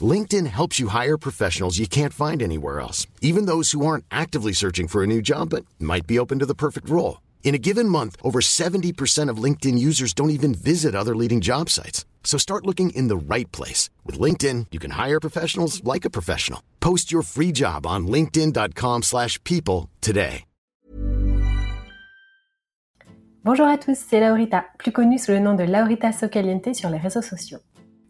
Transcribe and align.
LinkedIn 0.00 0.46
helps 0.48 0.80
you 0.80 0.88
hire 0.88 1.16
professionals 1.16 1.78
you 1.78 1.86
can't 1.86 2.12
find 2.12 2.42
anywhere 2.42 2.80
else, 2.80 3.06
even 3.20 3.46
those 3.46 3.70
who 3.70 3.86
aren't 3.86 4.04
actively 4.10 4.52
searching 4.52 4.88
for 4.88 5.04
a 5.04 5.06
new 5.06 5.22
job 5.22 5.50
but 5.50 5.64
might 5.78 6.06
be 6.08 6.18
open 6.18 6.40
to 6.40 6.46
the 6.46 6.54
perfect 6.54 6.90
role. 6.90 7.20
In 7.44 7.54
a 7.54 7.58
given 7.58 7.88
month, 7.88 8.16
over 8.22 8.40
70% 8.40 9.28
of 9.28 9.42
LinkedIn 9.42 9.78
users 9.78 10.12
don't 10.12 10.36
even 10.38 10.54
visit 10.54 10.94
other 10.96 11.14
leading 11.14 11.40
job 11.40 11.70
sites. 11.70 12.04
So 12.24 12.36
start 12.38 12.66
looking 12.66 12.90
in 12.90 13.06
the 13.06 13.16
right 13.16 13.50
place. 13.52 13.90
With 14.04 14.18
LinkedIn, 14.18 14.66
you 14.72 14.80
can 14.80 14.92
hire 14.92 15.20
professionals 15.20 15.84
like 15.84 16.04
a 16.04 16.10
professional. 16.10 16.60
Post 16.80 17.12
your 17.12 17.22
free 17.22 17.52
job 17.52 17.86
on 17.86 18.08
linkedin.com 18.08 19.02
slash 19.02 19.38
people 19.44 19.90
today. 20.00 20.44
Bonjour 23.44 23.66
à 23.66 23.76
tous, 23.76 23.98
c'est 23.98 24.20
Laurita, 24.20 24.64
plus 24.78 24.90
connue 24.90 25.18
sous 25.18 25.32
le 25.32 25.38
nom 25.38 25.52
de 25.52 25.64
Laurita 25.64 26.12
Socaliente 26.12 26.74
sur 26.74 26.88
les 26.88 26.96
réseaux 26.96 27.20
sociaux. 27.20 27.58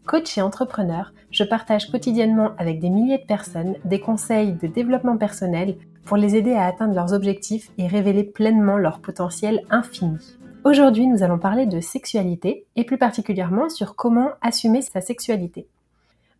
Coach 0.05 0.37
et 0.37 0.41
entrepreneur, 0.41 1.13
je 1.31 1.43
partage 1.43 1.89
quotidiennement 1.89 2.51
avec 2.59 2.79
des 2.79 2.91
milliers 2.91 3.17
de 3.17 3.25
personnes 3.25 3.75
des 3.85 3.99
conseils 3.99 4.53
de 4.53 4.67
développement 4.67 5.17
personnel 5.17 5.77
pour 6.05 6.15
les 6.15 6.35
aider 6.35 6.53
à 6.53 6.67
atteindre 6.67 6.93
leurs 6.93 7.13
objectifs 7.13 7.71
et 7.79 7.87
révéler 7.87 8.23
pleinement 8.23 8.77
leur 8.77 8.99
potentiel 8.99 9.63
infini. 9.71 10.37
Aujourd'hui, 10.63 11.07
nous 11.07 11.23
allons 11.23 11.39
parler 11.39 11.65
de 11.65 11.79
sexualité 11.79 12.67
et 12.75 12.83
plus 12.83 12.99
particulièrement 12.99 13.67
sur 13.69 13.95
comment 13.95 14.29
assumer 14.41 14.83
sa 14.83 15.01
sexualité. 15.01 15.67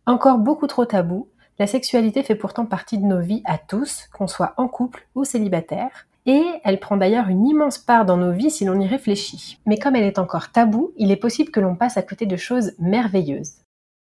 Encore 0.06 0.38
beaucoup 0.38 0.68
trop 0.68 0.84
tabou, 0.84 1.28
la 1.58 1.66
sexualité 1.66 2.22
fait 2.22 2.36
pourtant 2.36 2.66
partie 2.66 2.98
de 2.98 3.04
nos 3.04 3.20
vies 3.20 3.42
à 3.46 3.58
tous, 3.58 4.08
qu'on 4.12 4.28
soit 4.28 4.54
en 4.58 4.68
couple 4.68 5.08
ou 5.16 5.24
célibataire, 5.24 6.06
et 6.26 6.44
elle 6.64 6.80
prend 6.80 6.96
d'ailleurs 6.96 7.28
une 7.28 7.46
immense 7.46 7.78
part 7.78 8.04
dans 8.04 8.16
nos 8.16 8.32
vies 8.32 8.50
si 8.50 8.64
l'on 8.64 8.80
y 8.80 8.86
réfléchit. 8.86 9.58
Mais 9.64 9.78
comme 9.78 9.94
elle 9.94 10.04
est 10.04 10.18
encore 10.18 10.50
taboue, 10.50 10.92
il 10.96 11.12
est 11.12 11.16
possible 11.16 11.50
que 11.50 11.60
l'on 11.60 11.76
passe 11.76 11.96
à 11.96 12.02
côté 12.02 12.26
de 12.26 12.36
choses 12.36 12.72
merveilleuses. 12.78 13.52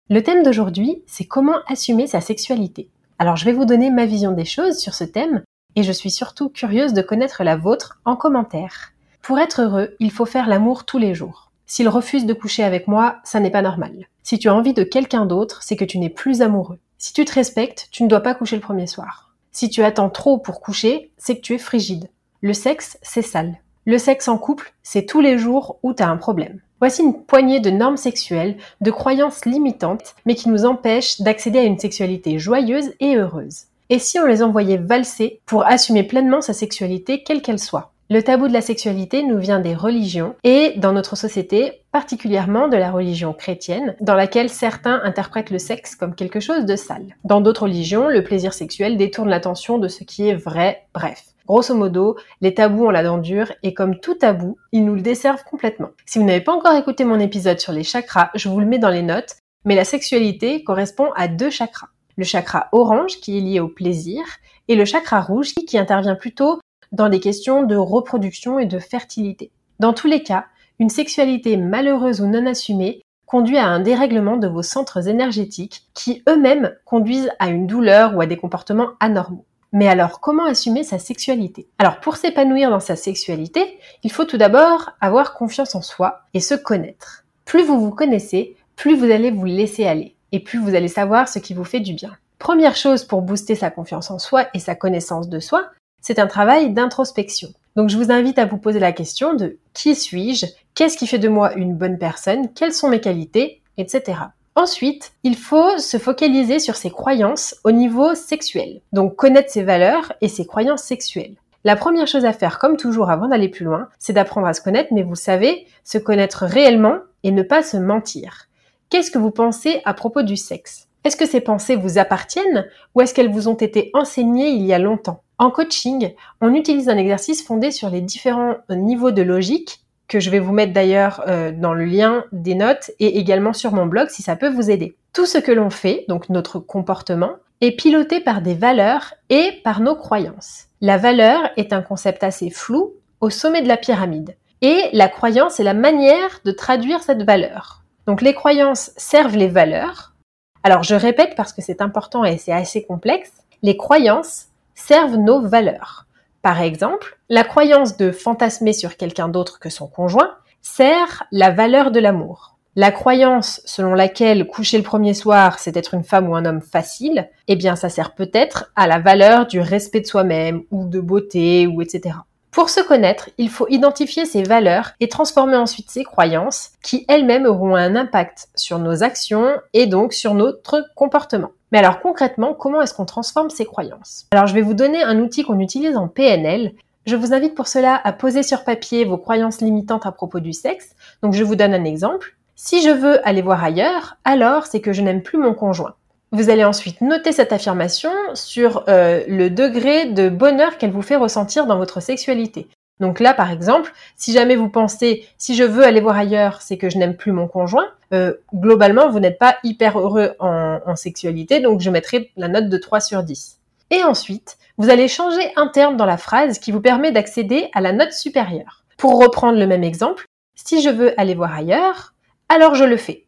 Le 0.08 0.22
thème 0.22 0.44
d'aujourd'hui, 0.44 1.02
c'est 1.08 1.24
comment 1.24 1.56
assumer 1.66 2.06
sa 2.06 2.20
sexualité. 2.20 2.88
Alors 3.18 3.34
je 3.34 3.44
vais 3.44 3.52
vous 3.52 3.64
donner 3.64 3.90
ma 3.90 4.06
vision 4.06 4.30
des 4.30 4.44
choses 4.44 4.78
sur 4.78 4.94
ce 4.94 5.02
thème, 5.02 5.42
et 5.74 5.82
je 5.82 5.90
suis 5.90 6.12
surtout 6.12 6.48
curieuse 6.48 6.92
de 6.92 7.02
connaître 7.02 7.42
la 7.42 7.56
vôtre 7.56 7.98
en 8.04 8.14
commentaire. 8.14 8.92
Pour 9.20 9.40
être 9.40 9.62
heureux, 9.62 9.96
il 9.98 10.12
faut 10.12 10.24
faire 10.24 10.46
l'amour 10.46 10.84
tous 10.84 10.98
les 10.98 11.12
jours. 11.12 11.50
S'il 11.66 11.88
refuse 11.88 12.24
de 12.24 12.34
coucher 12.34 12.62
avec 12.62 12.86
moi, 12.86 13.16
ça 13.24 13.40
n'est 13.40 13.50
pas 13.50 13.62
normal. 13.62 14.06
Si 14.22 14.38
tu 14.38 14.48
as 14.48 14.54
envie 14.54 14.74
de 14.74 14.84
quelqu'un 14.84 15.26
d'autre, 15.26 15.64
c'est 15.64 15.74
que 15.74 15.84
tu 15.84 15.98
n'es 15.98 16.08
plus 16.08 16.40
amoureux. 16.40 16.78
Si 16.98 17.12
tu 17.12 17.24
te 17.24 17.34
respectes, 17.34 17.88
tu 17.90 18.04
ne 18.04 18.08
dois 18.08 18.20
pas 18.20 18.36
coucher 18.36 18.54
le 18.54 18.62
premier 18.62 18.86
soir. 18.86 19.34
Si 19.50 19.70
tu 19.70 19.82
attends 19.82 20.10
trop 20.10 20.38
pour 20.38 20.60
coucher, 20.60 21.10
c'est 21.18 21.34
que 21.34 21.40
tu 21.40 21.54
es 21.54 21.58
frigide. 21.58 22.10
Le 22.42 22.52
sexe, 22.52 22.96
c'est 23.02 23.22
sale. 23.22 23.58
Le 23.84 23.98
sexe 23.98 24.28
en 24.28 24.38
couple, 24.38 24.72
c'est 24.84 25.04
tous 25.04 25.20
les 25.20 25.36
jours 25.36 25.80
où 25.82 25.94
tu 25.94 26.04
as 26.04 26.08
un 26.08 26.16
problème. 26.16 26.60
Voici 26.78 27.02
une 27.02 27.22
poignée 27.24 27.60
de 27.60 27.70
normes 27.70 27.96
sexuelles, 27.96 28.58
de 28.82 28.90
croyances 28.90 29.46
limitantes, 29.46 30.14
mais 30.26 30.34
qui 30.34 30.50
nous 30.50 30.66
empêchent 30.66 31.22
d'accéder 31.22 31.60
à 31.60 31.64
une 31.64 31.78
sexualité 31.78 32.38
joyeuse 32.38 32.92
et 33.00 33.16
heureuse. 33.16 33.64
Et 33.88 33.98
si 33.98 34.18
on 34.18 34.26
les 34.26 34.42
envoyait 34.42 34.76
valser 34.76 35.40
pour 35.46 35.64
assumer 35.64 36.02
pleinement 36.02 36.42
sa 36.42 36.52
sexualité, 36.52 37.22
quelle 37.22 37.40
qu'elle 37.40 37.58
soit? 37.58 37.92
Le 38.08 38.22
tabou 38.22 38.46
de 38.46 38.52
la 38.52 38.60
sexualité 38.60 39.24
nous 39.24 39.38
vient 39.38 39.58
des 39.58 39.74
religions 39.74 40.36
et 40.44 40.74
dans 40.76 40.92
notre 40.92 41.16
société, 41.16 41.82
particulièrement 41.90 42.68
de 42.68 42.76
la 42.76 42.92
religion 42.92 43.32
chrétienne, 43.32 43.96
dans 44.00 44.14
laquelle 44.14 44.48
certains 44.48 45.00
interprètent 45.02 45.50
le 45.50 45.58
sexe 45.58 45.96
comme 45.96 46.14
quelque 46.14 46.38
chose 46.38 46.66
de 46.66 46.76
sale. 46.76 47.16
Dans 47.24 47.40
d'autres 47.40 47.64
religions, 47.64 48.08
le 48.08 48.22
plaisir 48.22 48.54
sexuel 48.54 48.96
détourne 48.96 49.28
l'attention 49.28 49.78
de 49.78 49.88
ce 49.88 50.04
qui 50.04 50.28
est 50.28 50.36
vrai, 50.36 50.86
bref. 50.94 51.24
Grosso 51.48 51.74
modo, 51.74 52.16
les 52.40 52.54
tabous 52.54 52.86
ont 52.86 52.90
la 52.90 53.02
dent 53.02 53.18
dure 53.18 53.52
et 53.64 53.74
comme 53.74 53.98
tout 53.98 54.14
tabou, 54.14 54.56
ils 54.70 54.84
nous 54.84 54.94
le 54.94 55.00
desservent 55.02 55.44
complètement. 55.44 55.90
Si 56.04 56.20
vous 56.20 56.24
n'avez 56.24 56.40
pas 56.40 56.54
encore 56.54 56.76
écouté 56.76 57.04
mon 57.04 57.18
épisode 57.18 57.58
sur 57.58 57.72
les 57.72 57.84
chakras, 57.84 58.30
je 58.36 58.48
vous 58.48 58.60
le 58.60 58.66
mets 58.66 58.78
dans 58.78 58.90
les 58.90 59.02
notes, 59.02 59.34
mais 59.64 59.74
la 59.74 59.84
sexualité 59.84 60.62
correspond 60.62 61.10
à 61.16 61.26
deux 61.26 61.50
chakras. 61.50 61.88
Le 62.16 62.24
chakra 62.24 62.68
orange 62.70 63.20
qui 63.20 63.36
est 63.36 63.40
lié 63.40 63.58
au 63.58 63.68
plaisir 63.68 64.22
et 64.68 64.76
le 64.76 64.84
chakra 64.84 65.20
rouge 65.20 65.54
qui 65.54 65.76
intervient 65.76 66.14
plutôt 66.14 66.60
dans 66.96 67.08
les 67.08 67.20
questions 67.20 67.62
de 67.62 67.76
reproduction 67.76 68.58
et 68.58 68.66
de 68.66 68.78
fertilité. 68.78 69.50
Dans 69.78 69.92
tous 69.92 70.06
les 70.06 70.22
cas, 70.22 70.46
une 70.78 70.88
sexualité 70.88 71.58
malheureuse 71.58 72.22
ou 72.22 72.26
non 72.26 72.46
assumée 72.46 73.02
conduit 73.26 73.58
à 73.58 73.66
un 73.66 73.80
dérèglement 73.80 74.38
de 74.38 74.48
vos 74.48 74.62
centres 74.62 75.06
énergétiques 75.06 75.84
qui 75.92 76.22
eux-mêmes 76.28 76.72
conduisent 76.86 77.30
à 77.38 77.48
une 77.48 77.66
douleur 77.66 78.16
ou 78.16 78.22
à 78.22 78.26
des 78.26 78.36
comportements 78.36 78.92
anormaux. 78.98 79.44
Mais 79.72 79.88
alors, 79.88 80.20
comment 80.20 80.46
assumer 80.46 80.84
sa 80.84 80.98
sexualité? 80.98 81.68
Alors, 81.78 82.00
pour 82.00 82.16
s'épanouir 82.16 82.70
dans 82.70 82.80
sa 82.80 82.96
sexualité, 82.96 83.78
il 84.02 84.10
faut 84.10 84.24
tout 84.24 84.38
d'abord 84.38 84.90
avoir 85.00 85.34
confiance 85.34 85.74
en 85.74 85.82
soi 85.82 86.20
et 86.32 86.40
se 86.40 86.54
connaître. 86.54 87.24
Plus 87.44 87.62
vous 87.62 87.78
vous 87.78 87.90
connaissez, 87.90 88.56
plus 88.74 88.96
vous 88.96 89.10
allez 89.10 89.30
vous 89.30 89.44
laisser 89.44 89.86
aller 89.86 90.16
et 90.32 90.40
plus 90.40 90.58
vous 90.58 90.74
allez 90.74 90.88
savoir 90.88 91.28
ce 91.28 91.40
qui 91.40 91.52
vous 91.52 91.64
fait 91.64 91.80
du 91.80 91.92
bien. 91.92 92.12
Première 92.38 92.76
chose 92.76 93.04
pour 93.04 93.22
booster 93.22 93.54
sa 93.54 93.70
confiance 93.70 94.10
en 94.10 94.18
soi 94.18 94.46
et 94.54 94.60
sa 94.60 94.74
connaissance 94.74 95.28
de 95.28 95.40
soi, 95.40 95.70
c'est 96.06 96.20
un 96.20 96.28
travail 96.28 96.70
d'introspection. 96.70 97.48
Donc 97.74 97.88
je 97.88 97.96
vous 97.96 98.12
invite 98.12 98.38
à 98.38 98.46
vous 98.46 98.58
poser 98.58 98.78
la 98.78 98.92
question 98.92 99.34
de 99.34 99.58
qui 99.74 99.96
suis-je? 99.96 100.46
Qu'est-ce 100.76 100.96
qui 100.96 101.08
fait 101.08 101.18
de 101.18 101.28
moi 101.28 101.54
une 101.54 101.74
bonne 101.74 101.98
personne? 101.98 102.52
Quelles 102.54 102.72
sont 102.72 102.88
mes 102.88 103.00
qualités? 103.00 103.60
Etc. 103.76 104.16
Ensuite, 104.54 105.14
il 105.24 105.36
faut 105.36 105.78
se 105.78 105.98
focaliser 105.98 106.60
sur 106.60 106.76
ses 106.76 106.90
croyances 106.90 107.56
au 107.64 107.72
niveau 107.72 108.14
sexuel. 108.14 108.82
Donc 108.92 109.16
connaître 109.16 109.50
ses 109.50 109.64
valeurs 109.64 110.12
et 110.20 110.28
ses 110.28 110.46
croyances 110.46 110.84
sexuelles. 110.84 111.34
La 111.64 111.74
première 111.74 112.06
chose 112.06 112.24
à 112.24 112.32
faire, 112.32 112.60
comme 112.60 112.76
toujours 112.76 113.10
avant 113.10 113.26
d'aller 113.26 113.48
plus 113.48 113.64
loin, 113.64 113.88
c'est 113.98 114.12
d'apprendre 114.12 114.46
à 114.46 114.54
se 114.54 114.60
connaître, 114.60 114.94
mais 114.94 115.02
vous 115.02 115.16
savez, 115.16 115.66
se 115.82 115.98
connaître 115.98 116.44
réellement 116.44 116.98
et 117.24 117.32
ne 117.32 117.42
pas 117.42 117.64
se 117.64 117.78
mentir. 117.78 118.46
Qu'est-ce 118.90 119.10
que 119.10 119.18
vous 119.18 119.32
pensez 119.32 119.82
à 119.84 119.92
propos 119.92 120.22
du 120.22 120.36
sexe? 120.36 120.86
Est-ce 121.02 121.16
que 121.16 121.26
ces 121.26 121.40
pensées 121.40 121.74
vous 121.74 121.98
appartiennent 121.98 122.64
ou 122.94 123.00
est-ce 123.00 123.12
qu'elles 123.12 123.32
vous 123.32 123.48
ont 123.48 123.54
été 123.54 123.90
enseignées 123.92 124.50
il 124.50 124.64
y 124.64 124.72
a 124.72 124.78
longtemps? 124.78 125.24
En 125.38 125.50
coaching, 125.50 126.14
on 126.40 126.54
utilise 126.54 126.88
un 126.88 126.96
exercice 126.96 127.44
fondé 127.44 127.70
sur 127.70 127.90
les 127.90 128.00
différents 128.00 128.56
niveaux 128.70 129.10
de 129.10 129.22
logique 129.22 129.80
que 130.08 130.20
je 130.20 130.30
vais 130.30 130.38
vous 130.38 130.52
mettre 130.52 130.72
d'ailleurs 130.72 131.24
euh, 131.26 131.52
dans 131.52 131.74
le 131.74 131.84
lien 131.84 132.24
des 132.32 132.54
notes 132.54 132.90
et 133.00 133.18
également 133.18 133.52
sur 133.52 133.72
mon 133.72 133.86
blog 133.86 134.08
si 134.08 134.22
ça 134.22 134.36
peut 134.36 134.48
vous 134.48 134.70
aider. 134.70 134.96
Tout 135.12 135.26
ce 135.26 135.38
que 135.38 135.52
l'on 135.52 135.70
fait, 135.70 136.04
donc 136.08 136.28
notre 136.28 136.58
comportement, 136.58 137.32
est 137.60 137.72
piloté 137.72 138.20
par 138.20 138.40
des 138.40 138.54
valeurs 138.54 139.14
et 139.30 139.60
par 139.64 139.80
nos 139.80 139.96
croyances. 139.96 140.66
La 140.80 140.98
valeur 140.98 141.50
est 141.56 141.72
un 141.72 141.82
concept 141.82 142.22
assez 142.22 142.50
flou 142.50 142.92
au 143.20 143.30
sommet 143.30 143.62
de 143.62 143.68
la 143.68 143.76
pyramide. 143.76 144.36
Et 144.62 144.88
la 144.92 145.08
croyance 145.08 145.58
est 145.60 145.64
la 145.64 145.74
manière 145.74 146.40
de 146.44 146.52
traduire 146.52 147.02
cette 147.02 147.22
valeur. 147.22 147.82
Donc 148.06 148.22
les 148.22 148.34
croyances 148.34 148.90
servent 148.96 149.36
les 149.36 149.48
valeurs. 149.48 150.14
Alors 150.62 150.82
je 150.82 150.94
répète 150.94 151.34
parce 151.36 151.52
que 151.52 151.62
c'est 151.62 151.82
important 151.82 152.24
et 152.24 152.38
c'est 152.38 152.52
assez 152.52 152.84
complexe. 152.84 153.32
Les 153.62 153.76
croyances 153.76 154.48
servent 154.76 155.16
nos 155.16 155.40
valeurs. 155.40 156.06
Par 156.42 156.62
exemple, 156.62 157.18
la 157.28 157.42
croyance 157.42 157.96
de 157.96 158.12
fantasmer 158.12 158.72
sur 158.72 158.96
quelqu'un 158.96 159.28
d'autre 159.28 159.58
que 159.58 159.70
son 159.70 159.88
conjoint 159.88 160.36
sert 160.62 161.24
la 161.32 161.50
valeur 161.50 161.90
de 161.90 161.98
l'amour. 161.98 162.56
La 162.76 162.92
croyance 162.92 163.62
selon 163.64 163.94
laquelle 163.94 164.46
coucher 164.46 164.76
le 164.76 164.84
premier 164.84 165.14
soir, 165.14 165.58
c'est 165.58 165.76
être 165.76 165.94
une 165.94 166.04
femme 166.04 166.28
ou 166.28 166.36
un 166.36 166.44
homme 166.44 166.60
facile, 166.60 167.30
eh 167.48 167.56
bien 167.56 167.74
ça 167.74 167.88
sert 167.88 168.14
peut-être 168.14 168.70
à 168.76 168.86
la 168.86 169.00
valeur 169.00 169.46
du 169.46 169.60
respect 169.60 170.02
de 170.02 170.06
soi-même 170.06 170.62
ou 170.70 170.86
de 170.86 171.00
beauté 171.00 171.66
ou 171.66 171.80
etc. 171.80 172.16
Pour 172.50 172.70
se 172.70 172.80
connaître, 172.80 173.28
il 173.36 173.50
faut 173.50 173.68
identifier 173.68 174.24
ses 174.24 174.42
valeurs 174.42 174.92
et 175.00 175.08
transformer 175.08 175.56
ensuite 175.56 175.90
ses 175.90 176.04
croyances 176.04 176.70
qui 176.82 177.04
elles-mêmes 177.08 177.44
auront 177.44 177.74
un 177.74 177.96
impact 177.96 178.48
sur 178.54 178.78
nos 178.78 179.02
actions 179.02 179.50
et 179.74 179.86
donc 179.86 180.14
sur 180.14 180.32
notre 180.34 180.84
comportement. 180.94 181.50
Mais 181.72 181.78
alors 181.78 182.00
concrètement, 182.00 182.54
comment 182.54 182.80
est-ce 182.80 182.94
qu'on 182.94 183.04
transforme 183.04 183.50
ces 183.50 183.66
croyances? 183.66 184.26
Alors 184.30 184.46
je 184.46 184.54
vais 184.54 184.62
vous 184.62 184.74
donner 184.74 185.02
un 185.02 185.18
outil 185.18 185.44
qu'on 185.44 185.60
utilise 185.60 185.96
en 185.96 186.08
PNL. 186.08 186.72
Je 187.04 187.16
vous 187.16 187.34
invite 187.34 187.54
pour 187.54 187.68
cela 187.68 188.00
à 188.02 188.12
poser 188.12 188.42
sur 188.42 188.64
papier 188.64 189.04
vos 189.04 189.18
croyances 189.18 189.60
limitantes 189.60 190.06
à 190.06 190.12
propos 190.12 190.40
du 190.40 190.52
sexe. 190.52 190.94
Donc 191.22 191.34
je 191.34 191.44
vous 191.44 191.56
donne 191.56 191.74
un 191.74 191.84
exemple. 191.84 192.36
Si 192.54 192.82
je 192.82 192.90
veux 192.90 193.26
aller 193.28 193.42
voir 193.42 193.62
ailleurs, 193.62 194.16
alors 194.24 194.64
c'est 194.64 194.80
que 194.80 194.94
je 194.94 195.02
n'aime 195.02 195.22
plus 195.22 195.38
mon 195.38 195.52
conjoint. 195.52 195.94
Vous 196.36 196.50
allez 196.50 196.64
ensuite 196.64 197.00
noter 197.00 197.32
cette 197.32 197.54
affirmation 197.54 198.12
sur 198.34 198.84
euh, 198.88 199.24
le 199.26 199.48
degré 199.48 200.04
de 200.04 200.28
bonheur 200.28 200.76
qu'elle 200.76 200.90
vous 200.90 201.00
fait 201.00 201.16
ressentir 201.16 201.66
dans 201.66 201.78
votre 201.78 202.00
sexualité. 202.00 202.68
Donc 203.00 203.20
là, 203.20 203.32
par 203.32 203.50
exemple, 203.50 203.90
si 204.18 204.34
jamais 204.34 204.54
vous 204.54 204.68
pensez 204.68 205.26
si 205.38 205.54
je 205.54 205.64
veux 205.64 205.82
aller 205.82 206.02
voir 206.02 206.18
ailleurs, 206.18 206.60
c'est 206.60 206.76
que 206.76 206.90
je 206.90 206.98
n'aime 206.98 207.16
plus 207.16 207.32
mon 207.32 207.48
conjoint, 207.48 207.86
euh, 208.12 208.34
globalement, 208.54 209.08
vous 209.08 209.18
n'êtes 209.18 209.38
pas 209.38 209.56
hyper 209.64 209.98
heureux 209.98 210.34
en, 210.38 210.78
en, 210.84 210.94
sexualité, 210.94 211.60
donc 211.60 211.80
je 211.80 211.88
mettrai 211.88 212.30
la 212.36 212.48
note 212.48 212.68
de 212.68 212.76
3 212.76 213.00
sur 213.00 213.22
10. 213.22 213.58
Et 213.90 214.04
ensuite, 214.04 214.58
vous 214.76 214.90
allez 214.90 215.08
changer 215.08 215.52
un 215.56 215.68
terme 215.68 215.96
dans 215.96 216.04
la 216.04 216.18
phrase 216.18 216.58
qui 216.58 216.70
vous 216.70 216.82
permet 216.82 217.12
d'accéder 217.12 217.70
à 217.72 217.80
la 217.80 217.94
note 217.94 218.12
supérieure. 218.12 218.84
Pour 218.98 219.18
reprendre 219.18 219.58
le 219.58 219.66
même 219.66 219.84
exemple, 219.84 220.26
si 220.54 220.82
je 220.82 220.90
veux 220.90 221.18
aller 221.18 221.34
voir 221.34 221.54
ailleurs, 221.54 222.12
alors 222.50 222.74
je 222.74 222.84
le 222.84 222.98
fais. 222.98 223.25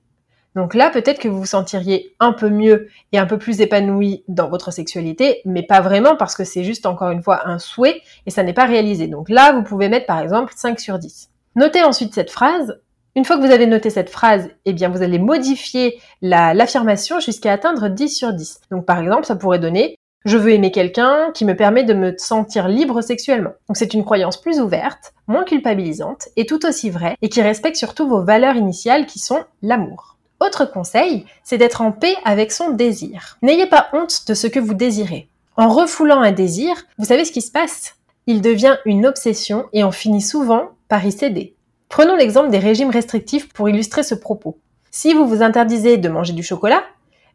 Donc 0.54 0.74
là, 0.74 0.90
peut-être 0.90 1.20
que 1.20 1.28
vous 1.28 1.40
vous 1.40 1.46
sentiriez 1.46 2.14
un 2.20 2.32
peu 2.32 2.48
mieux 2.48 2.88
et 3.12 3.18
un 3.18 3.26
peu 3.26 3.38
plus 3.38 3.60
épanoui 3.60 4.24
dans 4.28 4.48
votre 4.48 4.72
sexualité, 4.72 5.40
mais 5.44 5.62
pas 5.62 5.80
vraiment 5.80 6.16
parce 6.16 6.34
que 6.34 6.44
c'est 6.44 6.64
juste 6.64 6.86
encore 6.86 7.10
une 7.10 7.22
fois 7.22 7.46
un 7.46 7.58
souhait 7.58 8.00
et 8.26 8.30
ça 8.30 8.42
n'est 8.42 8.52
pas 8.52 8.64
réalisé. 8.66 9.06
Donc 9.06 9.28
là, 9.28 9.52
vous 9.52 9.62
pouvez 9.62 9.88
mettre 9.88 10.06
par 10.06 10.20
exemple 10.20 10.52
5 10.56 10.80
sur 10.80 10.98
10. 10.98 11.30
Notez 11.56 11.82
ensuite 11.82 12.14
cette 12.14 12.30
phrase. 12.30 12.80
Une 13.14 13.24
fois 13.24 13.36
que 13.36 13.44
vous 13.44 13.52
avez 13.52 13.66
noté 13.66 13.90
cette 13.90 14.10
phrase, 14.10 14.50
eh 14.64 14.72
bien 14.72 14.88
vous 14.88 15.02
allez 15.02 15.18
modifier 15.18 16.00
l'affirmation 16.22 17.20
jusqu'à 17.20 17.52
atteindre 17.52 17.88
10 17.88 18.08
sur 18.08 18.32
10. 18.32 18.60
Donc 18.70 18.86
par 18.86 19.00
exemple, 19.00 19.26
ça 19.26 19.36
pourrait 19.36 19.58
donner 19.58 19.96
je 20.24 20.36
veux 20.36 20.50
aimer 20.50 20.72
quelqu'un 20.72 21.30
qui 21.32 21.44
me 21.44 21.56
permet 21.56 21.84
de 21.84 21.94
me 21.94 22.14
sentir 22.18 22.68
libre 22.68 23.00
sexuellement. 23.00 23.52
Donc 23.68 23.76
c'est 23.76 23.94
une 23.94 24.04
croyance 24.04 24.40
plus 24.40 24.60
ouverte, 24.60 25.14
moins 25.26 25.44
culpabilisante 25.44 26.28
et 26.36 26.44
tout 26.44 26.66
aussi 26.66 26.90
vraie 26.90 27.16
et 27.22 27.28
qui 27.28 27.40
respecte 27.40 27.76
surtout 27.76 28.08
vos 28.08 28.22
valeurs 28.22 28.56
initiales 28.56 29.06
qui 29.06 29.20
sont 29.20 29.44
l'amour. 29.62 30.17
Conseil, 30.66 31.26
c'est 31.44 31.58
d'être 31.58 31.80
en 31.80 31.92
paix 31.92 32.16
avec 32.24 32.52
son 32.52 32.70
désir. 32.70 33.38
N'ayez 33.42 33.66
pas 33.66 33.88
honte 33.92 34.26
de 34.26 34.34
ce 34.34 34.46
que 34.46 34.60
vous 34.60 34.74
désirez. 34.74 35.28
En 35.56 35.68
refoulant 35.68 36.20
un 36.20 36.32
désir, 36.32 36.76
vous 36.98 37.04
savez 37.04 37.24
ce 37.24 37.32
qui 37.32 37.42
se 37.42 37.50
passe? 37.50 37.96
Il 38.26 38.42
devient 38.42 38.76
une 38.84 39.06
obsession 39.06 39.66
et 39.72 39.84
on 39.84 39.90
finit 39.90 40.22
souvent 40.22 40.70
par 40.88 41.04
y 41.04 41.12
céder. 41.12 41.54
Prenons 41.88 42.16
l'exemple 42.16 42.50
des 42.50 42.58
régimes 42.58 42.90
restrictifs 42.90 43.52
pour 43.52 43.68
illustrer 43.68 44.02
ce 44.02 44.14
propos. 44.14 44.58
Si 44.90 45.14
vous 45.14 45.26
vous 45.26 45.42
interdisez 45.42 45.96
de 45.96 46.08
manger 46.08 46.32
du 46.32 46.42
chocolat, 46.42 46.82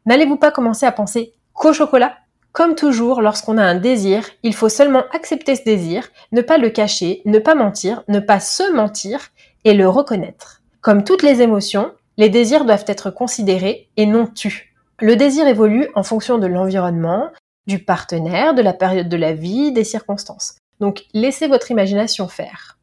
n'allez-vous 0.05 0.37
pas 0.37 0.51
commencer 0.51 0.85
à 0.85 0.91
penser 0.91 1.33
qu'au 1.53 1.73
chocolat? 1.73 2.17
Comme 2.51 2.75
toujours, 2.75 3.21
lorsqu'on 3.21 3.57
a 3.57 3.63
un 3.63 3.79
désir, 3.79 4.29
il 4.43 4.53
faut 4.53 4.69
seulement 4.69 5.03
accepter 5.11 5.55
ce 5.55 5.63
désir, 5.63 6.09
ne 6.31 6.41
pas 6.41 6.59
le 6.59 6.69
cacher, 6.69 7.23
ne 7.25 7.39
pas 7.39 7.55
mentir, 7.55 8.03
ne 8.07 8.19
pas 8.19 8.39
se 8.39 8.71
mentir 8.71 9.29
et 9.65 9.73
le 9.73 9.89
reconnaître. 9.89 10.61
Comme 10.81 11.03
toutes 11.03 11.23
les 11.23 11.41
émotions, 11.41 11.91
les 12.17 12.29
désirs 12.29 12.65
doivent 12.65 12.85
être 12.87 13.09
considérés 13.09 13.89
et 13.97 14.05
non 14.05 14.27
tus. 14.27 14.75
Le 14.99 15.15
désir 15.15 15.47
évolue 15.47 15.87
en 15.95 16.03
fonction 16.03 16.37
de 16.37 16.47
l'environnement, 16.47 17.29
du 17.67 17.79
partenaire, 17.79 18.53
de 18.53 18.61
la 18.61 18.73
période 18.73 19.09
de 19.09 19.17
la 19.17 19.33
vie, 19.33 19.71
des 19.71 19.83
circonstances. 19.83 20.55
Donc 20.79 21.05
laissez 21.13 21.47
votre 21.47 21.71
imagination 21.71 22.27
faire. 22.27 22.77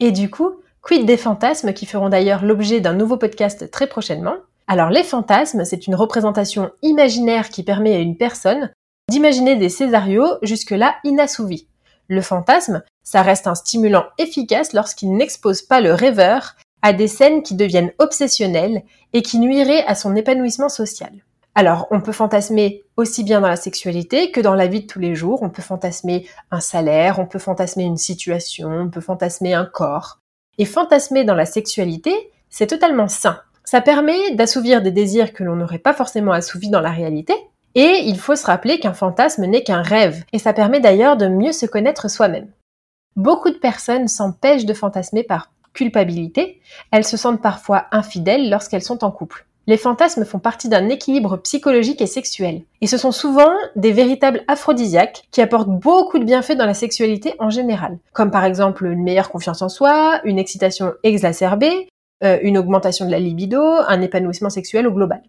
Et 0.00 0.10
du 0.10 0.30
coup, 0.30 0.56
quid 0.80 1.06
des 1.06 1.16
fantasmes 1.16 1.72
qui 1.72 1.86
feront 1.86 2.08
d'ailleurs 2.08 2.44
l'objet 2.44 2.80
d'un 2.80 2.94
nouveau 2.94 3.16
podcast 3.16 3.70
très 3.70 3.86
prochainement? 3.86 4.34
Alors 4.66 4.90
les 4.90 5.04
fantasmes, 5.04 5.64
c'est 5.64 5.86
une 5.86 5.94
représentation 5.94 6.70
imaginaire 6.82 7.50
qui 7.50 7.62
permet 7.62 7.94
à 7.94 8.00
une 8.00 8.16
personne 8.16 8.70
d'imaginer 9.08 9.56
des 9.56 9.68
scénarios 9.68 10.26
jusque-là 10.42 10.96
inassouvis. 11.04 11.68
Le 12.08 12.20
fantasme, 12.20 12.82
ça 13.04 13.22
reste 13.22 13.46
un 13.46 13.54
stimulant 13.54 14.04
efficace 14.18 14.72
lorsqu'il 14.72 15.14
n'expose 15.14 15.62
pas 15.62 15.80
le 15.80 15.94
rêveur 15.94 16.56
à 16.82 16.92
des 16.92 17.08
scènes 17.08 17.42
qui 17.42 17.54
deviennent 17.54 17.92
obsessionnelles 17.98 18.82
et 19.12 19.22
qui 19.22 19.38
nuiraient 19.38 19.84
à 19.86 19.94
son 19.94 20.14
épanouissement 20.16 20.68
social. 20.68 21.12
Alors, 21.54 21.86
on 21.90 22.00
peut 22.00 22.12
fantasmer 22.12 22.82
aussi 22.96 23.24
bien 23.24 23.40
dans 23.40 23.48
la 23.48 23.56
sexualité 23.56 24.30
que 24.30 24.40
dans 24.40 24.54
la 24.54 24.66
vie 24.66 24.82
de 24.82 24.86
tous 24.86 24.98
les 24.98 25.14
jours. 25.14 25.42
On 25.42 25.50
peut 25.50 25.62
fantasmer 25.62 26.26
un 26.50 26.60
salaire, 26.60 27.18
on 27.18 27.26
peut 27.26 27.38
fantasmer 27.38 27.84
une 27.84 27.98
situation, 27.98 28.70
on 28.70 28.88
peut 28.88 29.02
fantasmer 29.02 29.52
un 29.52 29.66
corps. 29.66 30.20
Et 30.58 30.64
fantasmer 30.64 31.24
dans 31.24 31.34
la 31.34 31.46
sexualité, 31.46 32.12
c'est 32.48 32.66
totalement 32.66 33.08
sain. 33.08 33.40
Ça 33.64 33.80
permet 33.80 34.34
d'assouvir 34.34 34.82
des 34.82 34.90
désirs 34.90 35.32
que 35.32 35.44
l'on 35.44 35.56
n'aurait 35.56 35.78
pas 35.78 35.94
forcément 35.94 36.32
assouvis 36.32 36.70
dans 36.70 36.80
la 36.80 36.90
réalité, 36.90 37.34
et 37.74 38.02
il 38.04 38.18
faut 38.18 38.36
se 38.36 38.46
rappeler 38.46 38.78
qu'un 38.78 38.92
fantasme 38.92 39.46
n'est 39.46 39.62
qu'un 39.62 39.82
rêve, 39.82 40.24
et 40.32 40.38
ça 40.38 40.52
permet 40.52 40.80
d'ailleurs 40.80 41.16
de 41.16 41.28
mieux 41.28 41.52
se 41.52 41.64
connaître 41.64 42.10
soi-même. 42.10 42.50
Beaucoup 43.16 43.50
de 43.50 43.58
personnes 43.58 44.08
s'empêchent 44.08 44.66
de 44.66 44.74
fantasmer 44.74 45.22
par 45.22 45.50
culpabilité, 45.72 46.60
elles 46.90 47.04
se 47.04 47.16
sentent 47.16 47.42
parfois 47.42 47.86
infidèles 47.92 48.50
lorsqu'elles 48.50 48.82
sont 48.82 49.04
en 49.04 49.10
couple. 49.10 49.46
Les 49.68 49.76
fantasmes 49.76 50.24
font 50.24 50.40
partie 50.40 50.68
d'un 50.68 50.88
équilibre 50.88 51.36
psychologique 51.36 52.00
et 52.00 52.06
sexuel. 52.06 52.62
Et 52.80 52.88
ce 52.88 52.98
sont 52.98 53.12
souvent 53.12 53.52
des 53.76 53.92
véritables 53.92 54.42
aphrodisiaques 54.48 55.22
qui 55.30 55.40
apportent 55.40 55.68
beaucoup 55.68 56.18
de 56.18 56.24
bienfaits 56.24 56.56
dans 56.56 56.66
la 56.66 56.74
sexualité 56.74 57.34
en 57.38 57.48
général. 57.48 57.98
Comme 58.12 58.32
par 58.32 58.44
exemple 58.44 58.86
une 58.86 59.04
meilleure 59.04 59.30
confiance 59.30 59.62
en 59.62 59.68
soi, 59.68 60.20
une 60.24 60.38
excitation 60.38 60.94
exacerbée, 61.04 61.88
euh, 62.24 62.38
une 62.42 62.58
augmentation 62.58 63.06
de 63.06 63.12
la 63.12 63.20
libido, 63.20 63.62
un 63.62 64.00
épanouissement 64.00 64.50
sexuel 64.50 64.88
au 64.88 64.92
global. 64.92 65.22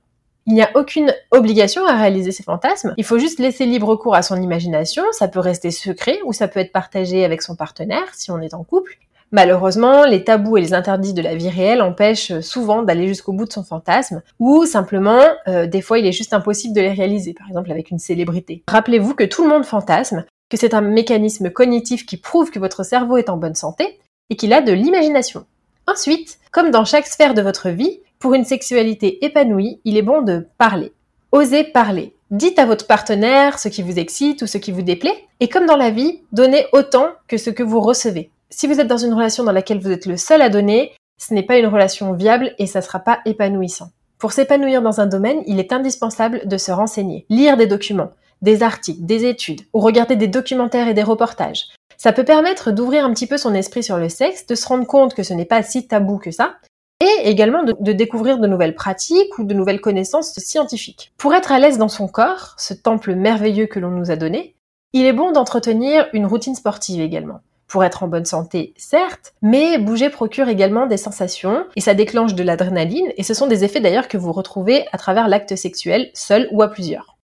Il 0.47 0.55
n'y 0.55 0.63
a 0.63 0.69
aucune 0.75 1.13
obligation 1.31 1.85
à 1.85 1.95
réaliser 1.95 2.31
ces 2.31 2.43
fantasmes. 2.43 2.93
Il 2.97 3.05
faut 3.05 3.19
juste 3.19 3.39
laisser 3.39 3.65
libre 3.65 3.95
cours 3.95 4.15
à 4.15 4.23
son 4.23 4.41
imagination. 4.41 5.03
Ça 5.11 5.27
peut 5.27 5.39
rester 5.39 5.71
secret 5.71 6.19
ou 6.25 6.33
ça 6.33 6.47
peut 6.47 6.59
être 6.59 6.71
partagé 6.71 7.23
avec 7.23 7.41
son 7.41 7.55
partenaire 7.55 8.13
si 8.13 8.29
on 8.31 8.41
est 8.41 8.53
en 8.53 8.63
couple. 8.63 8.97
Malheureusement, 9.33 10.05
les 10.05 10.23
tabous 10.23 10.57
et 10.57 10.61
les 10.61 10.75
interdits 10.75 11.15
de 11.15 11.21
la 11.23 11.33
vie 11.33 11.49
réelle 11.49 11.81
empêchent 11.81 12.39
souvent 12.41 12.83
d'aller 12.83 13.07
jusqu'au 13.07 13.33
bout 13.33 13.45
de 13.45 13.51
son 13.51 13.63
fantasme, 13.63 14.21
ou 14.39 14.67
simplement, 14.67 15.23
euh, 15.47 15.65
des 15.65 15.81
fois, 15.81 15.97
il 15.97 16.05
est 16.05 16.11
juste 16.11 16.35
impossible 16.35 16.75
de 16.75 16.81
les 16.81 16.93
réaliser, 16.93 17.33
par 17.33 17.47
exemple 17.47 17.71
avec 17.71 17.89
une 17.89 17.97
célébrité. 17.97 18.61
Rappelez-vous 18.67 19.15
que 19.15 19.23
tout 19.23 19.43
le 19.43 19.49
monde 19.49 19.65
fantasme, 19.65 20.23
que 20.51 20.57
c'est 20.57 20.75
un 20.75 20.81
mécanisme 20.81 21.49
cognitif 21.49 22.05
qui 22.05 22.17
prouve 22.17 22.51
que 22.51 22.59
votre 22.59 22.85
cerveau 22.85 23.17
est 23.17 23.29
en 23.29 23.37
bonne 23.37 23.55
santé 23.55 23.99
et 24.29 24.35
qu'il 24.35 24.53
a 24.53 24.61
de 24.61 24.71
l'imagination. 24.71 25.47
Ensuite, 25.87 26.37
comme 26.51 26.69
dans 26.69 26.85
chaque 26.85 27.07
sphère 27.07 27.33
de 27.33 27.41
votre 27.41 27.69
vie, 27.69 28.01
pour 28.19 28.35
une 28.35 28.45
sexualité 28.45 29.25
épanouie, 29.25 29.81
il 29.83 29.97
est 29.97 30.03
bon 30.03 30.21
de 30.21 30.45
parler. 30.59 30.93
Osez 31.31 31.63
parler. 31.63 32.13
Dites 32.29 32.59
à 32.59 32.67
votre 32.67 32.85
partenaire 32.85 33.57
ce 33.57 33.67
qui 33.67 33.81
vous 33.81 33.97
excite 33.97 34.43
ou 34.43 34.47
ce 34.47 34.59
qui 34.59 34.71
vous 34.71 34.83
déplaît. 34.83 35.25
Et 35.39 35.49
comme 35.49 35.65
dans 35.65 35.75
la 35.75 35.89
vie, 35.89 36.21
donnez 36.31 36.67
autant 36.71 37.07
que 37.27 37.37
ce 37.37 37.49
que 37.49 37.63
vous 37.63 37.81
recevez. 37.81 38.29
Si 38.55 38.67
vous 38.67 38.79
êtes 38.79 38.87
dans 38.87 38.97
une 38.97 39.15
relation 39.15 39.43
dans 39.43 39.51
laquelle 39.51 39.79
vous 39.79 39.91
êtes 39.91 40.05
le 40.05 40.15
seul 40.15 40.39
à 40.43 40.49
donner, 40.49 40.93
ce 41.19 41.33
n'est 41.33 41.41
pas 41.41 41.57
une 41.57 41.65
relation 41.65 42.13
viable 42.13 42.53
et 42.59 42.67
ça 42.67 42.79
ne 42.79 42.83
sera 42.83 42.99
pas 42.99 43.19
épanouissant. 43.25 43.89
Pour 44.19 44.31
s'épanouir 44.31 44.83
dans 44.83 45.01
un 45.01 45.07
domaine, 45.07 45.41
il 45.47 45.59
est 45.59 45.73
indispensable 45.73 46.47
de 46.47 46.57
se 46.57 46.71
renseigner, 46.71 47.25
lire 47.29 47.57
des 47.57 47.65
documents, 47.65 48.11
des 48.43 48.61
articles, 48.61 49.03
des 49.03 49.25
études, 49.25 49.61
ou 49.73 49.79
regarder 49.79 50.15
des 50.15 50.27
documentaires 50.27 50.87
et 50.87 50.93
des 50.93 51.01
reportages. 51.01 51.69
Ça 51.97 52.13
peut 52.13 52.23
permettre 52.23 52.71
d'ouvrir 52.71 53.05
un 53.05 53.11
petit 53.11 53.25
peu 53.25 53.37
son 53.37 53.55
esprit 53.55 53.81
sur 53.81 53.97
le 53.97 54.07
sexe, 54.07 54.45
de 54.45 54.53
se 54.53 54.67
rendre 54.67 54.85
compte 54.85 55.15
que 55.15 55.23
ce 55.23 55.33
n'est 55.33 55.45
pas 55.45 55.63
si 55.63 55.87
tabou 55.87 56.19
que 56.19 56.31
ça, 56.31 56.57
et 57.01 57.27
également 57.27 57.63
de, 57.63 57.91
découvrir 57.91 58.37
de 58.37 58.47
nouvelles 58.47 58.75
pratiques 58.75 59.39
ou 59.39 59.45
de 59.45 59.55
nouvelles 59.55 59.81
connaissances 59.81 60.31
scientifiques. 60.37 61.11
Pour 61.17 61.33
être 61.33 61.51
à 61.51 61.57
l'aise 61.57 61.79
dans 61.79 61.89
son 61.89 62.07
corps, 62.07 62.53
ce 62.59 62.75
temple 62.75 63.15
merveilleux 63.15 63.65
que 63.65 63.79
l'on 63.79 63.89
nous 63.89 64.11
a 64.11 64.15
donné, 64.15 64.55
il 64.93 65.07
est 65.07 65.11
bon 65.11 65.31
d'entretenir 65.31 66.07
une 66.13 66.27
routine 66.27 66.55
sportive 66.55 67.01
également. 67.01 67.41
Pour 67.67 67.83
être 67.83 68.03
en 68.03 68.07
bonne 68.07 68.25
santé, 68.25 68.73
certes, 68.77 69.33
mais 69.41 69.77
bouger 69.77 70.09
procure 70.09 70.49
également 70.49 70.85
des 70.85 70.97
sensations 70.97 71.65
et 71.75 71.81
ça 71.81 71.93
déclenche 71.93 72.35
de 72.35 72.43
l'adrénaline 72.43 73.11
et 73.17 73.23
ce 73.23 73.33
sont 73.33 73.47
des 73.47 73.63
effets 73.63 73.79
d'ailleurs 73.79 74.07
que 74.07 74.17
vous 74.17 74.31
retrouvez 74.31 74.85
à 74.91 74.97
travers 74.97 75.27
l'acte 75.27 75.55
sexuel, 75.55 76.11
seul 76.13 76.47
ou 76.51 76.61
à 76.61 76.69
plusieurs. 76.69 77.17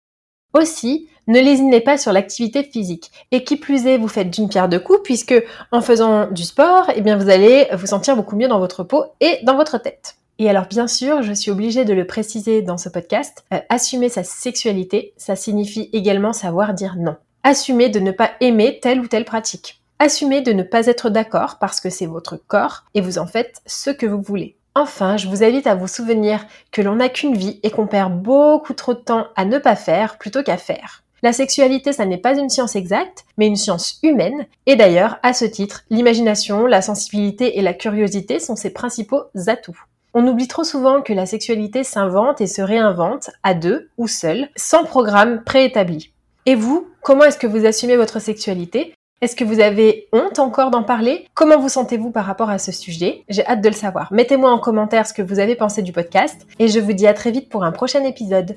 Aussi, 0.52 1.08
ne 1.28 1.38
lésinez 1.38 1.80
pas 1.80 1.96
sur 1.96 2.12
l'activité 2.12 2.64
physique. 2.64 3.10
Et 3.30 3.44
qui 3.44 3.56
plus 3.56 3.86
est, 3.86 3.98
vous 3.98 4.08
faites 4.08 4.30
d'une 4.30 4.48
pierre 4.48 4.68
deux 4.68 4.80
coups 4.80 5.00
puisque 5.04 5.34
en 5.70 5.80
faisant 5.80 6.28
du 6.28 6.42
sport, 6.42 6.90
eh 6.94 7.02
bien 7.02 7.16
vous 7.16 7.28
allez 7.28 7.68
vous 7.72 7.86
sentir 7.86 8.16
beaucoup 8.16 8.36
mieux 8.36 8.48
dans 8.48 8.58
votre 8.58 8.82
peau 8.82 9.04
et 9.20 9.38
dans 9.44 9.56
votre 9.56 9.78
tête. 9.78 10.16
Et 10.40 10.48
alors 10.48 10.66
bien 10.66 10.88
sûr, 10.88 11.22
je 11.22 11.32
suis 11.32 11.50
obligée 11.50 11.84
de 11.84 11.92
le 11.92 12.06
préciser 12.06 12.62
dans 12.62 12.78
ce 12.78 12.88
podcast, 12.88 13.44
euh, 13.52 13.58
assumer 13.68 14.08
sa 14.08 14.24
sexualité, 14.24 15.12
ça 15.18 15.36
signifie 15.36 15.90
également 15.92 16.32
savoir 16.32 16.72
dire 16.72 16.96
non. 16.98 17.16
Assumer 17.44 17.90
de 17.90 18.00
ne 18.00 18.10
pas 18.10 18.30
aimer 18.40 18.80
telle 18.80 19.00
ou 19.00 19.06
telle 19.06 19.24
pratique. 19.24 19.82
Assumer 20.02 20.40
de 20.40 20.54
ne 20.54 20.62
pas 20.62 20.86
être 20.86 21.10
d'accord 21.10 21.58
parce 21.58 21.78
que 21.78 21.90
c'est 21.90 22.06
votre 22.06 22.38
corps 22.38 22.84
et 22.94 23.02
vous 23.02 23.18
en 23.18 23.26
faites 23.26 23.60
ce 23.66 23.90
que 23.90 24.06
vous 24.06 24.22
voulez. 24.22 24.56
Enfin, 24.74 25.18
je 25.18 25.28
vous 25.28 25.44
invite 25.44 25.66
à 25.66 25.74
vous 25.74 25.88
souvenir 25.88 26.46
que 26.72 26.80
l'on 26.80 26.94
n'a 26.94 27.10
qu'une 27.10 27.36
vie 27.36 27.60
et 27.62 27.70
qu'on 27.70 27.86
perd 27.86 28.14
beaucoup 28.14 28.72
trop 28.72 28.94
de 28.94 29.00
temps 29.00 29.26
à 29.36 29.44
ne 29.44 29.58
pas 29.58 29.76
faire 29.76 30.16
plutôt 30.16 30.42
qu'à 30.42 30.56
faire. 30.56 31.02
La 31.22 31.34
sexualité, 31.34 31.92
ça 31.92 32.06
n'est 32.06 32.16
pas 32.16 32.32
une 32.38 32.48
science 32.48 32.76
exacte, 32.76 33.26
mais 33.36 33.46
une 33.46 33.56
science 33.56 33.98
humaine. 34.02 34.46
Et 34.64 34.74
d'ailleurs, 34.74 35.18
à 35.22 35.34
ce 35.34 35.44
titre, 35.44 35.82
l'imagination, 35.90 36.64
la 36.64 36.80
sensibilité 36.80 37.58
et 37.58 37.62
la 37.62 37.74
curiosité 37.74 38.40
sont 38.40 38.56
ses 38.56 38.70
principaux 38.70 39.24
atouts. 39.48 39.84
On 40.14 40.26
oublie 40.26 40.48
trop 40.48 40.64
souvent 40.64 41.02
que 41.02 41.12
la 41.12 41.26
sexualité 41.26 41.84
s'invente 41.84 42.40
et 42.40 42.46
se 42.46 42.62
réinvente 42.62 43.28
à 43.42 43.52
deux 43.52 43.90
ou 43.98 44.08
seul, 44.08 44.48
sans 44.56 44.84
programme 44.84 45.44
préétabli. 45.44 46.14
Et 46.46 46.54
vous, 46.54 46.88
comment 47.02 47.24
est-ce 47.24 47.36
que 47.36 47.46
vous 47.46 47.66
assumez 47.66 47.96
votre 47.96 48.18
sexualité? 48.18 48.94
Est-ce 49.22 49.36
que 49.36 49.44
vous 49.44 49.60
avez 49.60 50.08
honte 50.14 50.38
encore 50.38 50.70
d'en 50.70 50.82
parler? 50.82 51.26
Comment 51.34 51.60
vous 51.60 51.68
sentez-vous 51.68 52.10
par 52.10 52.24
rapport 52.24 52.48
à 52.48 52.58
ce 52.58 52.72
sujet? 52.72 53.24
J'ai 53.28 53.46
hâte 53.46 53.60
de 53.60 53.68
le 53.68 53.74
savoir. 53.74 54.10
Mettez-moi 54.12 54.50
en 54.50 54.58
commentaire 54.58 55.06
ce 55.06 55.12
que 55.12 55.20
vous 55.20 55.38
avez 55.38 55.56
pensé 55.56 55.82
du 55.82 55.92
podcast 55.92 56.46
et 56.58 56.68
je 56.68 56.80
vous 56.80 56.94
dis 56.94 57.06
à 57.06 57.12
très 57.12 57.30
vite 57.30 57.50
pour 57.50 57.62
un 57.62 57.70
prochain 57.70 58.02
épisode. 58.04 58.56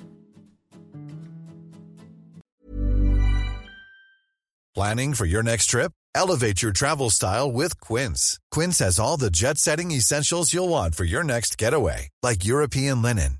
Planning 4.73 5.13
for 5.13 5.25
your 5.25 5.43
next 5.43 5.69
trip? 5.69 5.91
Elevate 6.15 6.61
your 6.61 6.71
travel 6.71 7.09
style 7.09 7.51
with 7.51 7.79
Quince. 7.81 8.39
Quince 8.49 8.79
has 8.79 8.99
all 8.99 9.17
the 9.17 9.29
jet 9.29 9.57
setting 9.57 9.91
essentials 9.91 10.53
you'll 10.53 10.69
want 10.69 10.95
for 10.95 11.03
your 11.03 11.23
next 11.23 11.57
getaway, 11.57 12.07
like 12.23 12.45
European 12.45 13.01
linen, 13.01 13.39